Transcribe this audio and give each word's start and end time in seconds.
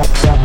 up, 0.00 0.24
up. 0.24 0.39